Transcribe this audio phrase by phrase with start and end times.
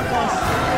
[0.00, 0.69] la France.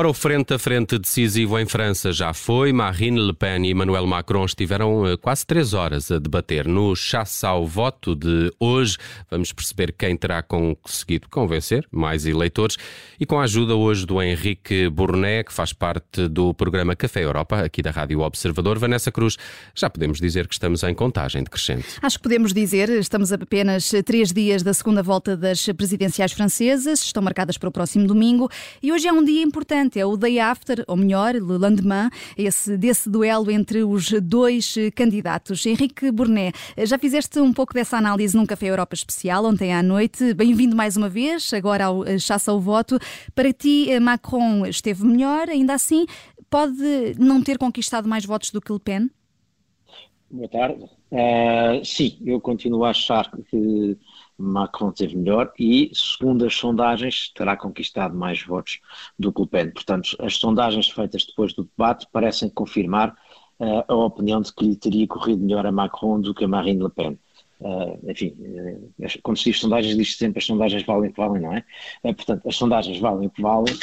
[0.00, 2.72] Ora, o frente a frente decisivo em França já foi.
[2.72, 6.66] Marine Le Pen e Emmanuel Macron estiveram eh, quase três horas a debater.
[6.66, 8.96] No chasse ao voto de hoje,
[9.30, 12.78] vamos perceber quem terá conseguido convencer mais eleitores
[13.20, 17.60] e com a ajuda hoje do Henrique Bournet, que faz parte do programa Café Europa,
[17.60, 18.78] aqui da Rádio Observador.
[18.78, 19.36] Vanessa Cruz,
[19.74, 21.98] já podemos dizer que estamos em contagem decrescente.
[22.00, 27.00] Acho que podemos dizer, estamos a apenas três dias da segunda volta das presidenciais francesas,
[27.00, 28.48] estão marcadas para o próximo domingo
[28.82, 32.76] e hoje é um dia importante é o day after, ou melhor, le lendemain, esse,
[32.76, 35.64] desse duelo entre os dois candidatos.
[35.66, 40.34] Henrique Burnet, já fizeste um pouco dessa análise num Café Europa Especial ontem à noite.
[40.34, 42.98] Bem-vindo mais uma vez, agora ao eh, Chaça ao Voto.
[43.34, 46.06] Para ti, eh, Macron esteve melhor, ainda assim,
[46.48, 49.10] pode não ter conquistado mais votos do que Le Pen?
[50.32, 50.84] Boa tarde.
[51.10, 53.98] Uh, sim, eu continuo a achar que
[54.38, 58.80] Macron teve melhor e, segundo as sondagens, terá conquistado mais votos
[59.18, 59.70] do que Le Pen.
[59.72, 63.10] Portanto, as sondagens feitas depois do debate parecem confirmar
[63.58, 66.80] uh, a opinião de que lhe teria corrido melhor a Macron do que a Marine
[66.80, 67.18] Le Pen.
[67.60, 71.20] Uh, enfim, uh, quando se diz sondagens, diz -se sempre as sondagens valem o que
[71.20, 71.62] valem, não é?
[72.02, 73.74] Uh, portanto, as sondagens valem o que valem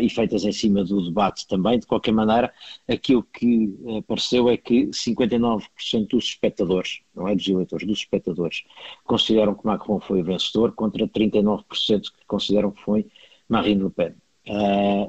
[0.00, 1.78] e feitas em cima do debate também.
[1.80, 2.52] De qualquer maneira,
[2.88, 8.62] aquilo que apareceu é que 59% dos espectadores, não é dos eleitores, dos espectadores,
[9.04, 11.64] consideram que Macron foi o vencedor, contra 39%
[12.02, 13.06] que consideram que foi
[13.48, 14.14] Marine Le Pen.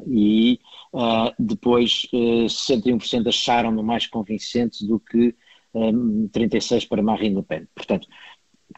[0.07, 0.59] e
[1.37, 5.35] depois 61% acharam-no mais convincente do que
[6.31, 7.67] 36 para Marine Le Pen.
[7.75, 8.07] Portanto,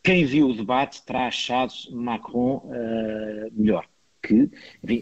[0.04, 3.86] quem viu o debate terá achado Macron uh, melhor,
[4.22, 4.50] que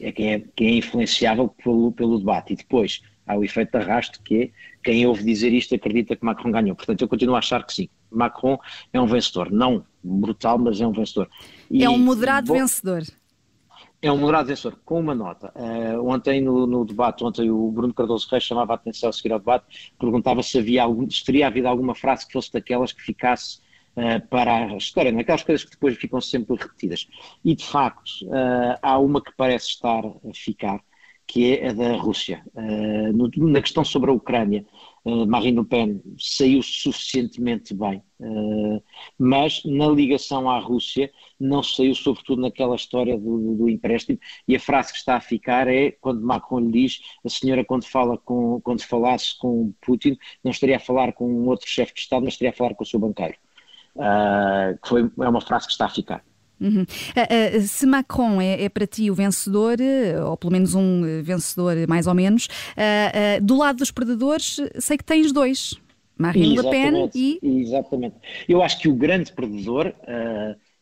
[0.01, 2.53] é, quem é, quem é influenciável pelo, pelo debate.
[2.53, 4.49] E depois há o efeito de arrasto, que é
[4.83, 6.75] quem ouve dizer isto acredita que Macron ganhou.
[6.75, 7.89] Portanto, eu continuo a achar que sim.
[8.09, 8.57] Macron
[8.93, 9.51] é um vencedor.
[9.51, 11.29] Não brutal, mas é um vencedor.
[11.69, 13.03] E, é um moderado vencedor.
[13.99, 15.51] É um moderado vencedor, com uma nota.
[15.55, 19.31] Uh, ontem no, no, debate, ontem o Bruno Cardoso Reis chamava a atenção a seguir
[19.33, 23.01] ao debate, perguntava se havia algum, se teria havido alguma frase que fosse daquelas que
[23.01, 23.59] ficasse
[23.95, 25.23] uh, para a história, não é?
[25.23, 27.07] aquelas coisas que depois ficam sempre repetidas.
[27.43, 30.79] E de facto, uh, há uma que parece estar a ficar,
[31.25, 32.41] que é a da Rússia.
[33.35, 34.65] Na questão sobre a Ucrânia,
[35.25, 38.83] Marine Le Pen saiu suficientemente bem, uh,
[39.17, 44.59] mas na ligação à Rússia não saiu sobretudo naquela história do, do, empréstimo e a
[44.59, 48.59] frase que está a ficar é quando Macron lhe diz a senhora quando fala com,
[48.61, 52.33] quando falasse com Putin não estaria a falar com um outro chefe de Estado, mas
[52.33, 53.35] estaria a falar com o seu banqueiro.
[53.95, 56.23] Uh, foi, é uma frase que está a ficar.
[56.59, 56.81] Uhum.
[56.81, 59.77] Uh, uh, se Macron é, é, para ti o vencedor,
[60.25, 65.03] ou pelo menos um vencedor mais ou menos, uh, do lado dos perdedores, sei que
[65.03, 65.75] tens dois.
[66.17, 67.39] Marine Le Pen e.
[67.43, 68.15] Exatamente.
[68.49, 69.93] Eu acho que o grande perdedor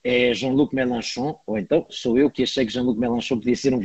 [0.06, 3.82] é Jean-Luc Mélenchon, ou então sou eu que achei que Jean-Luc Mélenchon podia ser um,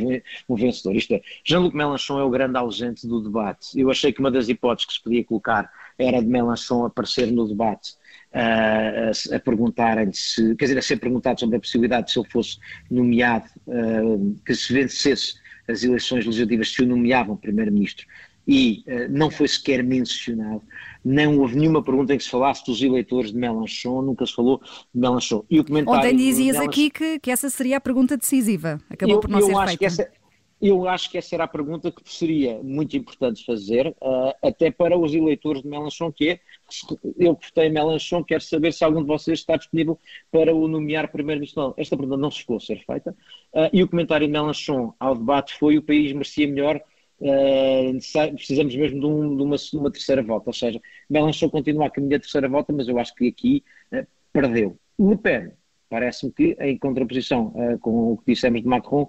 [0.55, 0.95] vencedor.
[0.95, 3.81] Isto é, Jean-Luc Mélenchon é o grande ausente do debate.
[3.81, 7.49] Eu achei que uma das hipóteses que se podia colocar era de Mélenchon aparecer no
[7.49, 7.95] debate
[8.35, 12.19] a, a, a perguntarem se, quer dizer, a ser perguntado sobre a possibilidade de se
[12.19, 12.59] ele fosse
[12.91, 18.07] nomeado, uh, que se vencesse as eleições legislativas, se o nomeavam primeiro-ministro
[18.50, 20.61] e uh, não foi sequer mencionado,
[21.05, 24.61] não houve nenhuma pergunta em que se falasse dos eleitores de Melanchon, nunca se falou
[24.93, 25.44] de Melanchon.
[25.49, 29.15] E o comentário Ontem dizias Melanchon, aqui que, que essa seria a pergunta decisiva, acabou
[29.15, 29.78] eu, por não eu ser acho feita.
[29.78, 30.10] Que essa,
[30.60, 34.99] eu acho que essa era a pergunta que seria muito importante fazer, uh, até para
[34.99, 36.41] os eleitores de Melanchon, que é,
[37.19, 39.97] eu que votei em Melanchon, quero saber se algum de vocês está disponível
[40.31, 41.72] para o nomear primeiro-ministro.
[41.77, 43.16] Esta pergunta não se ficou a ser feita.
[43.55, 46.83] Uh, e o comentário de Melanchon ao debate foi o país merecia melhor,
[47.21, 50.51] uh, precisamos mesmo de, um, de, uma, de, uma, terceira volta.
[50.51, 53.65] Ou seja, Melanchon continua a caminho da terceira volta, mas eu acho que aqui
[54.33, 54.79] perdeu.
[54.99, 55.53] Le Pen,
[55.89, 59.09] parece-me que, em contraposição com o que dissemos de Macron,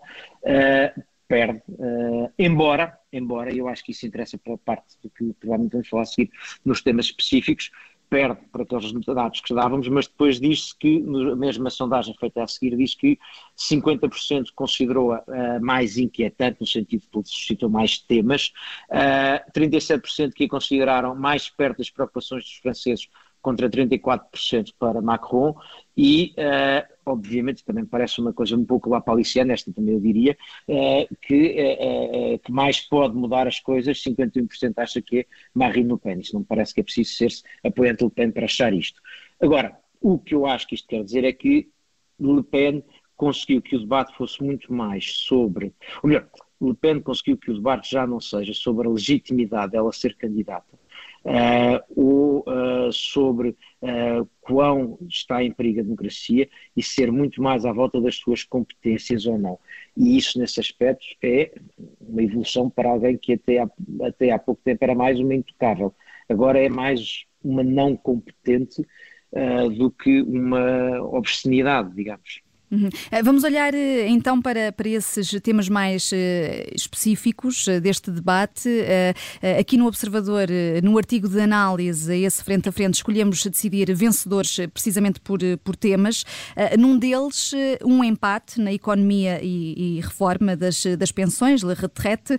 [1.32, 5.72] perde, uh, embora, embora, eu acho que isso interessa para a parte do que provavelmente
[5.72, 6.30] vamos falar a seguir
[6.66, 7.72] nos temas específicos,
[8.12, 12.48] perde para aqueles dados que dávamos, mas depois diz-se que, na mesma sondagem feita a
[12.48, 13.18] seguir, diz que
[13.58, 18.52] 50% considerou-a uh, mais inquietante, no sentido que suscitou mais temas,
[18.90, 23.08] uh, eh, 37% que a consideraram mais perto das preocupações dos franceses
[23.42, 25.56] contra 34% para Macron
[25.98, 30.38] e, uh, obviamente, também parece uma coisa um pouco lá paliciana, esta também eu diria,
[30.68, 36.00] uh, que, uh, que mais pode mudar as coisas, 51% acha que é Marine Le
[36.00, 37.32] Pen, isso não parece que é preciso ser
[37.64, 39.02] apoiante Le Pen para achar isto.
[39.40, 41.70] Agora, o que eu acho que isto quer dizer é que
[42.20, 42.84] Le Pen
[43.18, 46.28] conseguiu que o debate fosse muito mais sobre, ou melhor,
[46.62, 50.80] Le Pen conseguiu que o debate já não seja sobre a legitimidade dela ser candidata,
[51.96, 52.46] ou
[52.92, 53.56] sobre
[54.42, 59.26] quão está em perigo a democracia e ser muito mais à volta das suas competências
[59.26, 59.60] ou não.
[59.96, 61.52] E isso, nesse aspecto, é
[62.00, 63.70] uma evolução para alguém que até há,
[64.04, 65.94] até há pouco tempo era mais uma intocável.
[66.28, 68.82] Agora é mais uma não competente
[69.32, 72.41] uh, do que uma obscenidade, digamos.
[72.72, 72.90] Uhum.
[73.12, 76.16] Eh, vamos olhar eh, então para, para esses temas mais uh,
[76.74, 78.70] específicos deste debate.
[79.60, 80.48] Aqui no Observador,
[80.84, 86.24] no artigo de análise, esse frente a frente, escolhemos decidir vencedores precisamente por, por temas.
[86.78, 87.52] num deles,
[87.84, 92.38] um empate na economia e, e reforma das, das pensões, Le Retraite.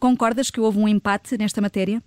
[0.00, 2.02] concordas que houve um empate nesta matéria?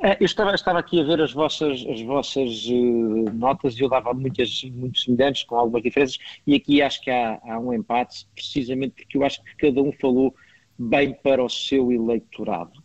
[0.00, 3.88] É, eu estava, estava, aqui a ver as vossas, as vossas uh, notas e eu
[3.88, 8.24] dava muitas, muito semelhantes, com algumas diferenças, e aqui acho que há, há, um empate,
[8.32, 10.32] precisamente porque eu acho que cada um falou
[10.78, 12.80] bem para o seu eleitorado.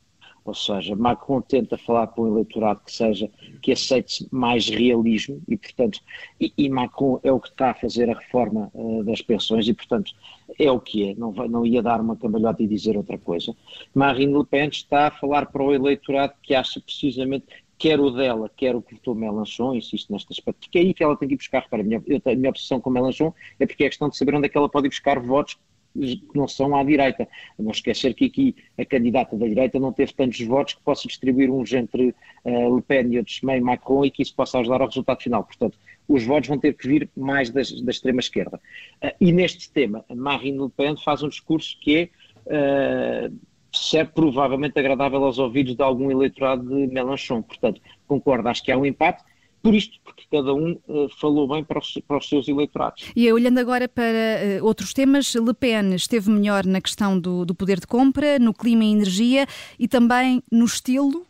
[0.45, 3.30] Ou seja, Macron tenta falar para um eleitorado que seja,
[3.62, 6.00] que aceite mais realismo e, portanto,
[6.40, 9.74] e, e Macron é o que está a fazer a reforma uh, das pensões e,
[9.74, 10.12] portanto,
[10.60, 13.56] é o que é, não, vai, não ia dar uma cambalhota e dizer outra coisa.
[13.95, 17.46] Marine Le Pen está a falar para o eleitorado que acha precisamente
[17.78, 21.04] quer o dela, quer o que votou Melanchon, insisto neste aspecto, porque é aí que
[21.04, 22.01] ela tem que ir buscar, repara, a minha,
[22.38, 24.88] minha obsessão com Melanchon é porque é questão de saber onde é que ela pode
[24.88, 25.57] ir buscar votos
[25.94, 27.28] que não são à direita.
[27.57, 31.51] Não esquecer que aqui a candidata da direita não teve tantos votos que possa distribuir
[31.51, 34.88] uns entre uh, Le Pen e outros meio Macron e que isso possa ajudar ao
[34.88, 35.44] resultado final.
[35.44, 38.60] Portanto, os votos vão ter que vir mais das, da extrema-esquerda.
[39.04, 42.10] Uh, e neste tema, Marine Le Pen faz um discurso que
[42.48, 47.42] é, uh, é provavelmente agradável aos ouvidos de algum eleitorado de Mélenchon.
[47.42, 49.24] Portanto, concordo, acho que há um empate
[49.63, 53.10] por isto, porque cada um uh, falou bem para os, para os, seus eleitorados.
[53.15, 57.56] E olhando agora para uh, outros temas, Le Pen esteve melhor na questão do, do,
[57.56, 59.48] poder de compra, no clima e energia
[59.80, 61.25] e também no estilo?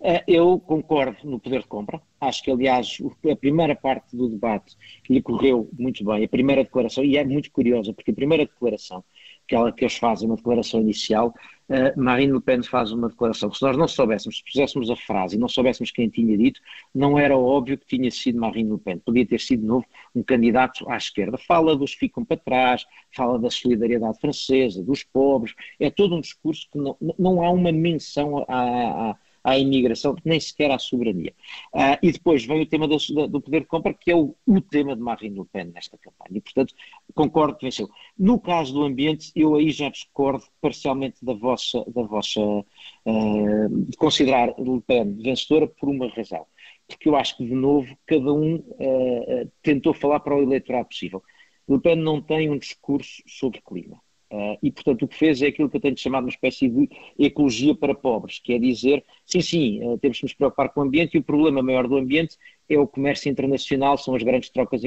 [0.00, 2.00] Uh, eu concordo no poder de compra.
[2.20, 2.96] Acho que, aliás,
[3.28, 4.76] a primeira parte do debate
[5.10, 6.24] lhe correu muito bem.
[6.24, 9.04] A primeira declaração, e é muito curiosa, porque a primeira declaração
[9.48, 11.34] que, ela, que eles fazem, uma declaração inicial,
[11.68, 14.96] uh, Marine Le Pen faz uma declaração que se nós não soubéssemos, se puséssemos a
[14.96, 16.60] frase e não soubéssemos quem tinha dito,
[16.94, 18.98] não era óbvio que tinha sido Marine Le Pen.
[18.98, 21.38] Podia ter sido, de novo, um candidato à esquerda.
[21.38, 22.84] Fala dos ficam para trás,
[23.14, 25.54] fala da solidariedade francesa, dos pobres.
[25.78, 29.16] É todo um discurso que não, não há uma menção à, à
[29.46, 31.32] à imigração, nem sequer à soberania.
[31.72, 32.96] Uh, e depois vem o tema do,
[33.28, 36.38] do, poder de compra, que é o, o, tema de Marine Le Pen nesta campanha.
[36.38, 36.74] E, portanto,
[37.14, 37.88] concordo que venceu.
[38.18, 43.96] No caso do ambiente, eu aí já discordo parcialmente da vossa, da vossa uh, de
[43.96, 46.44] considerar Le Pen vencedora por uma razão.
[46.88, 51.22] Porque eu acho que, de novo, cada um uh, tentou falar para o eleitorado possível.
[51.68, 54.00] Le Pen não tem um discurso sobre clima.
[54.30, 56.88] Uh, e, portanto, o que fez é aquilo que eu tenho chamado uma espécie de
[57.16, 60.82] ecologia para pobres, que é dizer, sim, sim, uh, temos que nos preocupar com o
[60.82, 62.36] ambiente e o problema maior do ambiente
[62.68, 64.82] é o comércio internacional, são as grandes trocas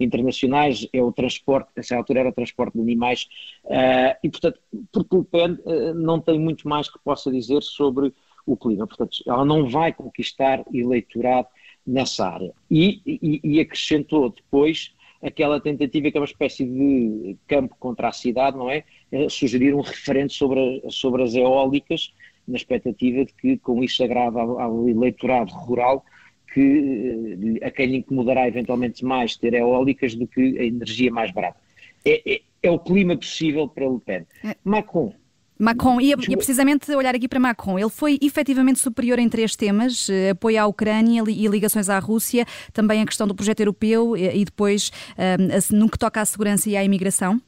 [0.00, 3.28] internacionais, é o transporte, essa altura era o transporte de animais,
[3.66, 4.60] uh, e, portanto,
[4.90, 5.58] porque o PEN
[5.94, 8.12] não tem muito mais que possa dizer sobre
[8.44, 8.86] o clima.
[8.86, 11.46] Portanto, ela não vai conquistar eleitorado
[11.86, 12.52] nessa área.
[12.70, 14.92] E, e, e acrescentou depois
[15.22, 18.84] aquela tentativa que é uma espécie de campo contra a cidade, não é?
[19.12, 22.12] é sugerir um referente sobre, a, sobre as eólicas,
[22.46, 26.04] na expectativa de que com isso agrada ao, ao eleitorado rural
[26.52, 31.30] que eh, a quem lhe incomodará eventualmente mais ter eólicas do que a energia mais
[31.30, 31.60] barata.
[32.04, 34.26] É, é, é o clima possível para Le Pen.
[34.44, 34.56] É.
[34.64, 35.14] Macron
[35.60, 37.78] Macron, ia, ia, precisamente olhar aqui para Macron.
[37.78, 42.46] Ele foi efetivamente superior em três temas: eh, apoio à Ucrânia e ligações à Rússia,
[42.72, 44.90] também a questão do projeto europeu e depois
[45.70, 47.40] um, no que toca à segurança e à imigração?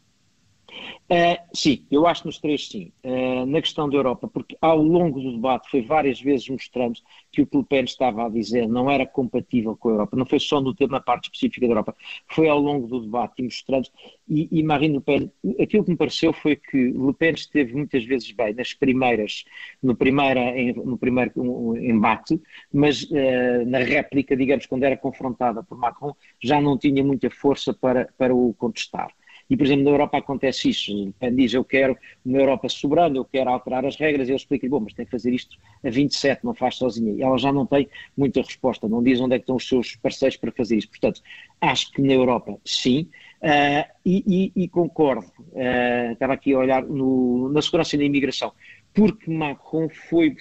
[1.11, 2.91] Uh, sim, eu acho nos três sim.
[3.05, 6.99] Uh, na questão da Europa, porque ao longo do debate foi várias vezes mostrando
[7.31, 10.25] que o que Le Pen estava a dizer não era compatível com a Europa, não
[10.25, 11.95] foi só no tema, na parte específica da Europa,
[12.29, 13.89] foi ao longo do debate e mostrando,
[14.27, 18.05] e, e Marine Le Pen, aquilo que me pareceu foi que Le Pen esteve muitas
[18.05, 19.45] vezes bem nas primeiras,
[19.83, 21.33] no, primeira, no primeiro
[21.77, 22.41] embate,
[22.73, 27.75] mas uh, na réplica, digamos, quando era confrontada por Macron, já não tinha muita força
[27.75, 29.11] para, para o contestar.
[29.53, 31.09] E, por exemplo, na Europa acontece isso.
[31.09, 31.95] O PAN diz, eu quero
[32.25, 35.11] uma Europa soberana, eu quero alterar as regras, e ele explica bom, mas tem que
[35.11, 37.13] fazer isto a 27, não faz sozinha.
[37.13, 39.95] E ela já não tem muita resposta, não diz onde é que estão os seus
[39.95, 40.89] parceiros para fazer isso.
[40.89, 41.21] Portanto,
[41.61, 43.11] acho que na Europa, sim,
[43.43, 48.05] uh, e, e, e, concordo, uh, estava aqui a olhar no, na segurança e na
[48.07, 48.55] imigração,
[48.95, 50.35] porque Macron foi,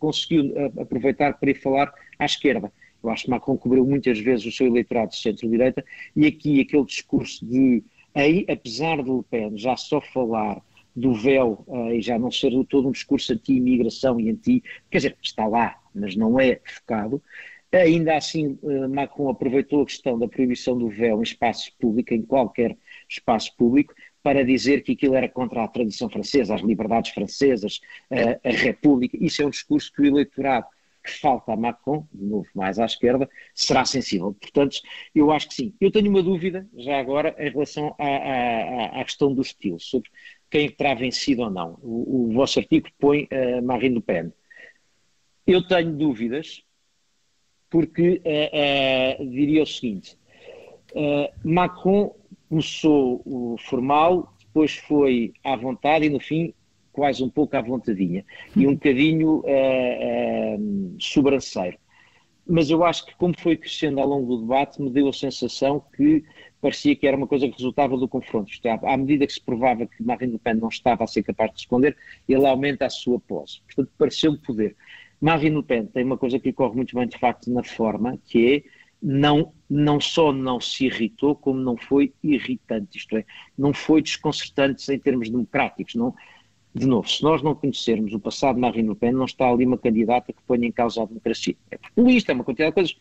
[0.00, 2.72] conseguiu ah, aproveitar para ir falar à esquerda.
[3.00, 5.84] Eu acho que Macron cobriu muitas vezes o seu eleitorado de centro-direita
[6.16, 7.84] e aqui aquele discurso de
[8.16, 10.62] Aí, apesar de Le Pen já só falar
[10.96, 14.64] do véu uh, e já não ser todo um discurso anti-imigração e anti.
[14.90, 17.22] Quer dizer, está lá, mas não é focado.
[17.70, 22.22] Ainda assim, eh, Macron aproveitou a questão da proibição do véu em espaço público, em
[22.22, 22.74] qualquer
[23.06, 23.92] espaço público,
[24.22, 27.80] para dizer que aquilo era contra a tradição francesa, as liberdades francesas,
[28.10, 29.18] a, a República.
[29.20, 30.66] Isso é um discurso que o eleitorado
[31.06, 34.34] que falta a Macron, de novo mais à esquerda, será sensível.
[34.34, 34.80] Portanto,
[35.14, 35.74] eu acho que sim.
[35.80, 40.10] Eu tenho uma dúvida, já agora, em relação à, à, à questão do estilo, sobre
[40.50, 41.78] quem terá vencido ou não.
[41.82, 44.32] O, o vosso artigo põe uh, Marine Le Pen.
[45.46, 46.62] Eu tenho dúvidas,
[47.70, 50.18] porque uh, uh, diria o seguinte:
[51.44, 52.14] Macron
[52.48, 56.54] começou formal, depois foi à vontade e no fim
[56.96, 58.24] quase um pouco à vontadinha
[58.56, 61.76] e um bocadinho uh, uh, sobranceiro.
[62.48, 65.84] Mas eu acho que, como foi crescendo ao longo do debate, me deu a sensação
[65.94, 66.24] que
[66.60, 68.50] parecia que era uma coisa que resultava do confronto.
[68.64, 71.50] É, à medida que se provava que Marine Le Pen não estava a ser capaz
[71.50, 73.60] de responder, ele aumenta a sua pose.
[73.66, 74.74] Portanto, pareceu-me poder.
[75.20, 78.54] Marine Le Pen tem uma coisa que corre muito bem, de facto, na forma, que
[78.54, 83.24] é não, não só não se irritou, como não foi irritante, isto é,
[83.56, 86.14] não foi desconcertante em termos democráticos, não,
[86.76, 89.64] de novo, se nós não conhecermos o passado de Marine Le Pen, não está ali
[89.64, 91.54] uma candidata que ponha em causa a democracia.
[91.70, 92.96] É populista, é uma quantidade de coisas,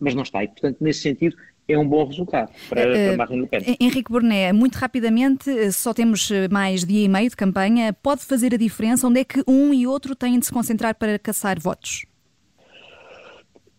[0.00, 0.42] mas não está.
[0.42, 1.36] E, portanto, nesse sentido,
[1.68, 3.76] é um bom resultado para, uh, para Marine Le Pen.
[3.78, 7.92] Henrique Burnet, muito rapidamente, só temos mais dia e meio de campanha.
[7.92, 9.06] Pode fazer a diferença?
[9.06, 12.06] Onde é que um e outro têm de se concentrar para caçar votos?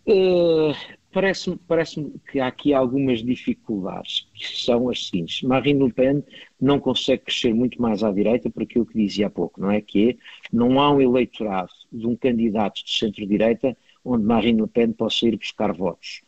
[0.05, 0.73] Uh,
[1.11, 5.41] Parece-me parece que há aqui algumas dificuldades, que são as seguintes.
[5.41, 6.23] Marine Le Pen
[6.61, 9.81] não consegue crescer muito mais à direita por aquilo que dizia há pouco, não é?
[9.81, 10.17] Que é,
[10.53, 13.75] não há um eleitorado de um candidato de centro-direita
[14.05, 16.21] onde Marine Le Pen possa ir buscar votos.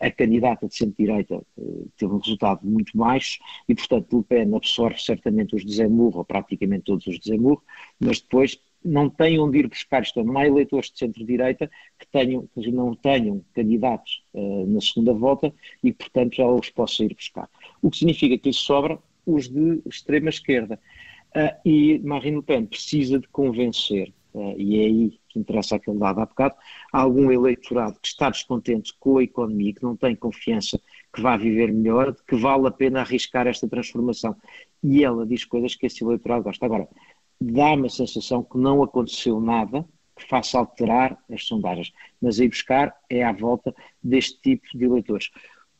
[0.00, 1.62] A candidata de centro-direita eh,
[1.96, 3.38] teve um resultado muito baixo
[3.68, 7.62] e, portanto, Le Pen absorve certamente os de Zemmour, ou praticamente todos os de Zemmour,
[8.00, 12.06] mas depois não têm onde ir buscar, isto é, não há eleitores de centro-direita que,
[12.06, 15.52] que não tenham candidatos uh, na segunda volta
[15.82, 17.48] e portanto, já os possa ir buscar.
[17.82, 20.78] O que significa que lhe sobra os de extrema-esquerda.
[21.34, 25.98] Uh, e Marine Le Pen precisa de convencer, uh, e é aí que interessa aquele
[25.98, 26.54] dado há bocado,
[26.92, 30.80] algum eleitorado que está descontente com a economia, que não tem confiança
[31.12, 34.36] que vá viver melhor, que vale a pena arriscar esta transformação.
[34.82, 36.64] E ela diz coisas que esse eleitorado gosta.
[36.64, 36.88] Agora,
[37.40, 39.84] dá-me a sensação que não aconteceu nada
[40.16, 45.30] que faça alterar as sondagens, mas aí buscar é à volta deste tipo de eleitores.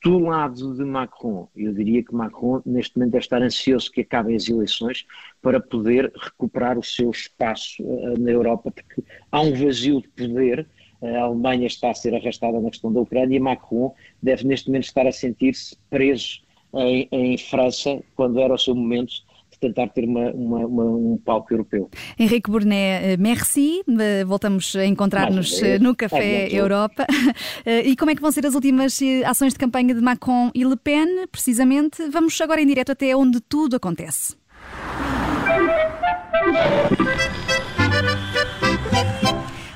[0.05, 4.37] Do lado de Macron, eu diria que Macron neste momento deve estar ansioso que acabem
[4.37, 5.07] as eleições
[5.41, 10.69] para poder recuperar o seu espaço uh, na Europa, porque há um vazio de poder.
[11.03, 14.85] A Alemanha está a ser arrastada na questão da Ucrânia e Macron deve neste momento
[14.85, 16.41] estar a sentir-se preso
[16.75, 19.26] em, em França, quando era o seu momento
[19.59, 21.91] tentar ter uma, uma, uma, um palco europeu.
[22.19, 23.83] Henrique Burnet, eh, merci.
[23.89, 27.07] Eh, voltamos a encontrar-nos eh, no Café Europa.
[27.67, 30.77] E como é que vão ser as últimas ações de campanha de Macron e Le
[30.77, 31.27] Pen?
[31.31, 34.37] Precisamente, vamos agora em direto até onde tudo acontece.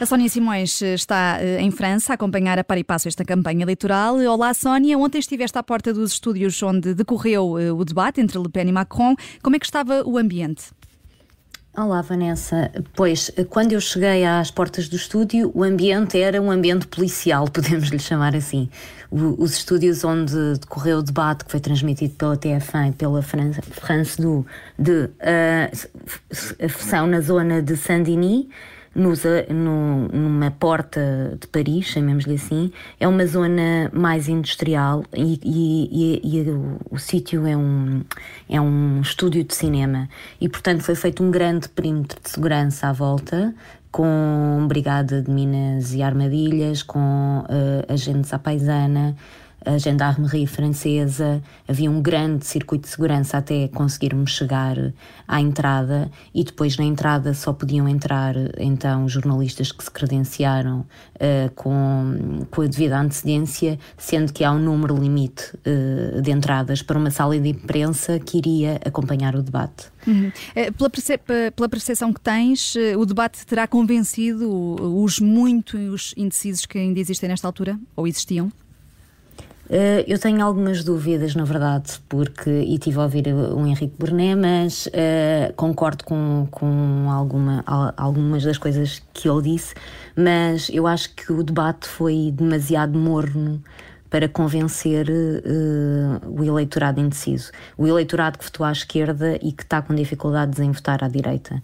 [0.01, 3.23] A Sónia Simões eh, está eh, em França a acompanhar a par e passo esta
[3.23, 4.17] campanha eleitoral.
[4.17, 4.97] Olá, Sónia.
[4.97, 8.73] Ontem estiveste à porta dos estúdios onde decorreu eh, o debate entre Le Pen e
[8.73, 9.15] Macron.
[9.43, 10.73] Como é que estava o ambiente?
[11.77, 12.73] Olá, Vanessa.
[12.97, 17.91] Pois, quando eu cheguei às portas do estúdio, o ambiente era um ambiente policial, podemos
[17.91, 18.71] lhe chamar assim.
[19.11, 23.61] O, os estúdios onde decorreu o debate, que foi transmitido pela TF1 e pela France,
[23.71, 24.47] France do,
[24.79, 28.47] de, uh, são na zona de Saint-Denis
[28.95, 36.21] nos, no, numa porta de Paris, chamemos-lhe assim, é uma zona mais industrial e, e,
[36.25, 38.03] e, e o, o sítio é um,
[38.49, 40.09] é um estúdio de cinema.
[40.41, 43.55] E, portanto, foi feito um grande perímetro de segurança à volta,
[43.91, 46.99] com brigada de minas e armadilhas, com
[47.41, 49.17] uh, agentes à paisana,
[49.65, 54.77] a gendarmerie francesa, havia um grande circuito de segurança até conseguirmos chegar
[55.29, 61.51] à entrada e depois na entrada só podiam entrar então jornalistas que se credenciaram uh,
[61.55, 66.99] com, com a devida antecedência, sendo que há um número limite uh, de entradas para
[66.99, 69.87] uma sala de imprensa que iria acompanhar o debate.
[70.07, 70.33] Uhum.
[70.55, 71.19] Eh, pela, perce
[71.55, 74.51] pela percepção que tens, o debate terá convencido
[74.97, 77.79] os muitos indecisos que ainda existem nesta altura?
[77.95, 78.51] Ou existiam?
[79.71, 84.35] Uh, eu tenho algumas dúvidas, na verdade, porque e tive a ouvir o Henrique Burnet,
[84.35, 87.63] mas uh, concordo com, com alguma,
[87.97, 89.73] algumas das coisas que ele disse,
[90.17, 93.63] mas eu acho que o debate foi demasiado morno
[94.11, 99.81] para convencer uh, o eleitorado indeciso, o eleitorado que votou à esquerda e que está
[99.81, 101.63] com dificuldades em votar à direita,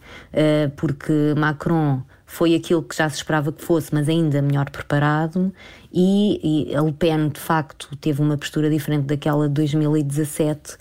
[0.76, 5.52] porque Macron foi aquilo que já se esperava que fosse, mas ainda melhor preparado.
[5.92, 10.76] E, e a Le Pen, de facto, teve uma postura diferente daquela de 2017, uh,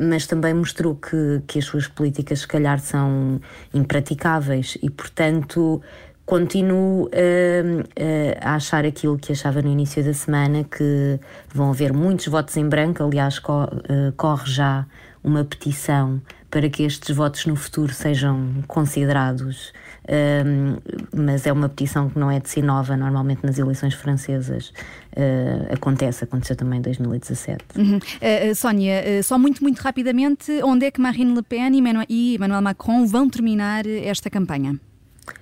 [0.00, 3.40] mas também mostrou que, que as suas políticas, se calhar, são
[3.72, 5.80] impraticáveis e, portanto,
[6.24, 11.20] continuo uh, uh, a achar aquilo que achava no início da semana, que
[11.54, 13.02] vão haver muitos votos em branco.
[13.02, 14.86] Aliás, co uh, corre já
[15.22, 19.72] uma petição para que estes votos no futuro sejam considerados.
[21.14, 24.72] Mas é uma petição que não é de si nova, normalmente nas eleições francesas
[25.16, 27.64] uh, acontece, aconteceu também em 2017.
[27.76, 27.96] Uhum.
[27.96, 31.72] Uh, Sónia, só muito, muito rapidamente, onde é que Marine Le Pen
[32.08, 34.78] e Emmanuel Macron vão terminar esta campanha?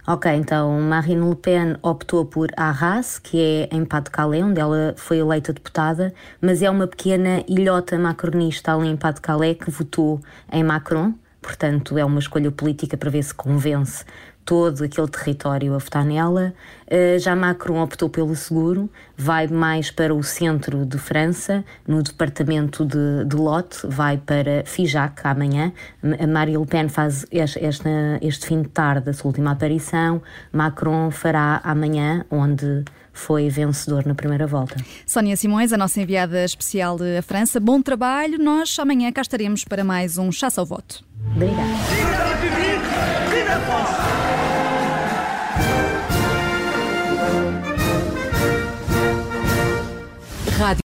[0.07, 5.19] Ok, então Marine Le Pen optou por Arras, que é em Pas-de-Calais, onde ela foi
[5.19, 10.21] eleita deputada, mas é uma pequena ilhota macronista ali em Pas-de-Calais que votou
[10.53, 14.05] em Macron, portanto é uma escolha política para ver se convence
[14.51, 16.53] todo aquele território a votar nela.
[16.89, 22.85] Uh, já Macron optou pelo seguro, vai mais para o centro de França, no departamento
[22.85, 25.73] de, de Lot, vai para Figeac amanhã.
[26.03, 27.61] A Marine Le Pen faz este,
[28.21, 30.21] este fim de tarde a sua última aparição.
[30.53, 34.75] Macron fará amanhã, onde foi vencedor na primeira volta.
[35.07, 38.37] Sónia Simões, a nossa enviada especial à França, bom trabalho.
[38.37, 41.05] Nós amanhã cá estaremos para mais um Chaça ao Voto.
[41.37, 42.60] Obrigada.
[50.61, 50.77] Radio.